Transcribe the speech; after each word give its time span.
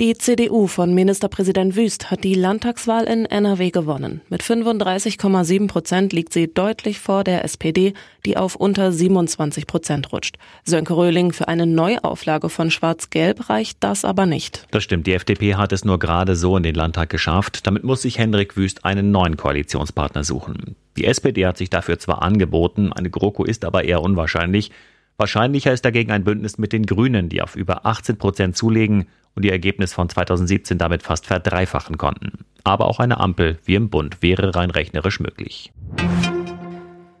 Die 0.00 0.18
CDU 0.18 0.66
von 0.66 0.92
Ministerpräsident 0.92 1.76
Wüst 1.76 2.10
hat 2.10 2.24
die 2.24 2.34
Landtagswahl 2.34 3.04
in 3.04 3.26
NRW 3.26 3.70
gewonnen. 3.70 4.22
Mit 4.28 4.42
35,7 4.42 5.68
Prozent 5.68 6.12
liegt 6.12 6.32
sie 6.32 6.52
deutlich 6.52 6.98
vor 6.98 7.22
der 7.22 7.44
SPD, 7.44 7.94
die 8.26 8.36
auf 8.36 8.56
unter 8.56 8.90
27 8.90 9.68
Prozent 9.68 10.12
rutscht. 10.12 10.36
Sönke 10.64 10.96
Röhling 10.96 11.32
für 11.32 11.46
eine 11.46 11.64
Neuauflage 11.66 12.48
von 12.48 12.72
Schwarz-Gelb 12.72 13.48
reicht 13.48 13.84
das 13.84 14.04
aber 14.04 14.26
nicht. 14.26 14.66
Das 14.72 14.82
stimmt. 14.82 15.06
Die 15.06 15.14
FDP 15.14 15.54
hat 15.54 15.72
es 15.72 15.84
nur 15.84 16.00
gerade 16.00 16.34
so 16.34 16.56
in 16.56 16.64
den 16.64 16.74
Landtag 16.74 17.08
geschafft. 17.08 17.64
Damit 17.64 17.84
muss 17.84 18.02
sich 18.02 18.18
Hendrik 18.18 18.56
Wüst 18.56 18.84
einen 18.84 19.12
neuen 19.12 19.36
Koalitionspartner 19.36 20.24
suchen. 20.24 20.74
Die 20.96 21.04
SPD 21.04 21.46
hat 21.46 21.56
sich 21.56 21.70
dafür 21.70 22.00
zwar 22.00 22.20
angeboten, 22.20 22.92
eine 22.92 23.10
GroKo 23.10 23.44
ist 23.44 23.64
aber 23.64 23.84
eher 23.84 24.02
unwahrscheinlich. 24.02 24.72
Wahrscheinlicher 25.18 25.72
ist 25.72 25.84
dagegen 25.84 26.10
ein 26.10 26.24
Bündnis 26.24 26.58
mit 26.58 26.72
den 26.72 26.84
Grünen, 26.84 27.28
die 27.28 27.42
auf 27.42 27.54
über 27.54 27.86
18 27.86 28.16
Prozent 28.16 28.56
zulegen 28.56 29.06
und 29.34 29.44
ihr 29.44 29.52
Ergebnis 29.52 29.92
von 29.92 30.08
2017 30.08 30.78
damit 30.78 31.02
fast 31.02 31.26
verdreifachen 31.26 31.98
konnten. 31.98 32.44
Aber 32.62 32.86
auch 32.86 33.00
eine 33.00 33.20
Ampel 33.20 33.58
wie 33.64 33.74
im 33.74 33.90
Bund 33.90 34.22
wäre 34.22 34.54
rein 34.54 34.70
rechnerisch 34.70 35.20
möglich. 35.20 35.72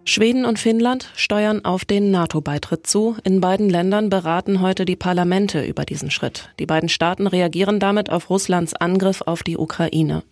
Schweden 0.06 0.44
und 0.44 0.58
Finnland 0.58 1.10
steuern 1.16 1.64
auf 1.64 1.86
den 1.86 2.10
NATO-Beitritt 2.10 2.86
zu. 2.86 3.16
In 3.24 3.40
beiden 3.40 3.70
Ländern 3.70 4.10
beraten 4.10 4.60
heute 4.60 4.84
die 4.84 4.96
Parlamente 4.96 5.64
über 5.64 5.86
diesen 5.86 6.10
Schritt. 6.10 6.50
Die 6.58 6.66
beiden 6.66 6.90
Staaten 6.90 7.26
reagieren 7.26 7.80
damit 7.80 8.10
auf 8.10 8.28
Russlands 8.28 8.74
Angriff 8.74 9.22
auf 9.22 9.42
die 9.42 9.56
Ukraine. 9.56 10.22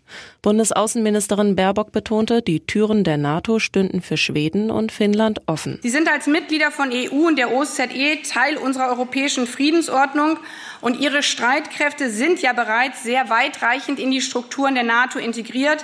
Bundesaußenministerin 0.43 1.57
Baerbock 1.57 1.91
betonte, 1.91 2.43
die 2.43 2.61
Türen 2.61 3.03
der 3.03 3.17
NATO 3.17 3.59
stünden 3.61 4.03
für 4.03 4.19
Schweden 4.19 4.71
und 4.71 4.93
Finnland 4.93 5.41
offen. 5.47 5.79
Sie 5.83 5.89
sind 5.89 6.07
als 6.11 6.27
Mitglieder 6.27 6.71
von 6.71 6.91
EU 6.93 7.29
und 7.29 7.39
der 7.39 7.51
OSZE 7.51 8.21
Teil 8.31 8.59
unserer 8.59 8.91
europäischen 8.91 9.47
Friedensordnung 9.47 10.39
und 10.83 11.01
ihre 11.01 11.23
Streitkräfte 11.23 12.11
sind 12.11 12.43
ja 12.43 12.53
bereits 12.53 13.05
sehr 13.05 13.31
weitreichend 13.31 13.99
in 13.99 14.11
die 14.11 14.21
Strukturen 14.21 14.75
der 14.75 14.85
NATO 14.85 15.19
integriert. 15.19 15.83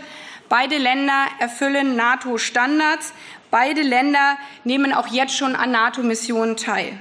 Beide 0.49 0.79
Länder 0.79 1.27
erfüllen 1.41 1.95
NATO-Standards. 1.97 3.13
Beide 3.51 3.83
Länder 3.83 4.37
nehmen 4.65 4.95
auch 4.95 5.09
jetzt 5.09 5.37
schon 5.37 5.55
an 5.55 5.73
NATO-Missionen 5.73 6.57
teil. 6.57 6.99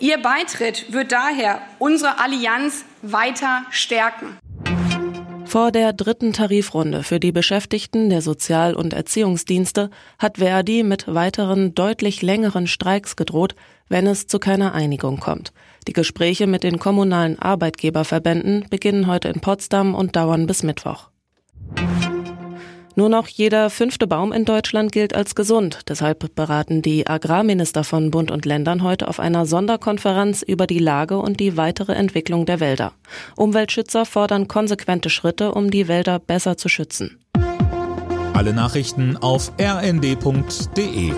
Ihr 0.00 0.18
Beitritt 0.18 0.92
wird 0.92 1.12
daher 1.12 1.60
unsere 1.78 2.18
Allianz 2.18 2.84
weiter 3.02 3.62
stärken. 3.70 4.38
Vor 5.44 5.72
der 5.72 5.92
dritten 5.92 6.32
Tarifrunde 6.32 7.02
für 7.02 7.18
die 7.18 7.32
Beschäftigten 7.32 8.10
der 8.10 8.22
Sozial- 8.22 8.74
und 8.74 8.92
Erziehungsdienste 8.92 9.88
hat 10.18 10.38
Verdi 10.38 10.82
mit 10.82 11.12
weiteren 11.12 11.74
deutlich 11.74 12.22
längeren 12.22 12.66
Streiks 12.66 13.16
gedroht, 13.16 13.54
wenn 13.88 14.06
es 14.06 14.26
zu 14.26 14.38
keiner 14.38 14.74
Einigung 14.74 15.20
kommt. 15.20 15.52
Die 15.86 15.94
Gespräche 15.94 16.46
mit 16.46 16.64
den 16.64 16.78
kommunalen 16.78 17.38
Arbeitgeberverbänden 17.38 18.66
beginnen 18.68 19.06
heute 19.06 19.28
in 19.28 19.40
Potsdam 19.40 19.94
und 19.94 20.16
dauern 20.16 20.46
bis 20.46 20.62
Mittwoch. 20.62 21.08
Nur 22.98 23.08
noch 23.08 23.28
jeder 23.28 23.70
fünfte 23.70 24.08
Baum 24.08 24.32
in 24.32 24.44
Deutschland 24.44 24.90
gilt 24.90 25.14
als 25.14 25.36
gesund. 25.36 25.82
Deshalb 25.88 26.34
beraten 26.34 26.82
die 26.82 27.06
Agrarminister 27.06 27.84
von 27.84 28.10
Bund 28.10 28.32
und 28.32 28.44
Ländern 28.44 28.82
heute 28.82 29.06
auf 29.06 29.20
einer 29.20 29.46
Sonderkonferenz 29.46 30.42
über 30.42 30.66
die 30.66 30.80
Lage 30.80 31.18
und 31.18 31.38
die 31.38 31.56
weitere 31.56 31.92
Entwicklung 31.92 32.44
der 32.44 32.58
Wälder. 32.58 32.94
Umweltschützer 33.36 34.04
fordern 34.04 34.48
konsequente 34.48 35.10
Schritte, 35.10 35.52
um 35.54 35.70
die 35.70 35.86
Wälder 35.86 36.18
besser 36.18 36.56
zu 36.56 36.68
schützen. 36.68 37.20
Alle 38.34 38.52
Nachrichten 38.52 39.16
auf 39.16 39.52
rnd.de 39.60 41.12